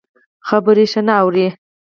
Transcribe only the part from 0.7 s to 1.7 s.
ښه نه اوري.